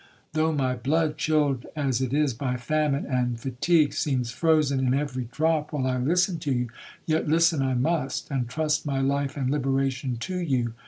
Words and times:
Though 0.33 0.51
my 0.51 0.73
blood, 0.75 1.19
chilled 1.19 1.67
as 1.75 2.01
it 2.01 2.11
is 2.11 2.33
by 2.33 2.57
famine 2.57 3.05
and 3.05 3.39
fatigue, 3.39 3.93
seems 3.93 4.31
frozen 4.31 4.79
in 4.79 4.95
every 4.95 5.25
drop 5.31 5.71
while 5.71 5.85
I 5.85 5.99
listen 5.99 6.39
to 6.39 6.51
you, 6.51 6.69
yet 7.05 7.27
listen 7.27 7.61
I 7.61 7.75
must, 7.75 8.31
and 8.31 8.49
trust 8.49 8.83
my 8.83 8.99
life 8.99 9.37
and 9.37 9.51
liberation 9.51 10.17
to 10.17 10.39
you. 10.39 10.73